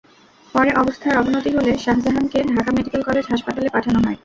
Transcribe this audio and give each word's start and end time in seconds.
পরে 0.55 0.71
অবস্থার 0.75 1.13
অবনতি 1.17 1.49
হলে 1.57 1.71
শাহজাহানকে 1.77 2.39
ঢাকা 2.51 2.71
মেডিকেল 2.71 3.01
কলেজ 3.03 3.25
হাসপাতালে 3.29 3.69
পাঠানো 3.75 3.99
হয়। 3.99 4.17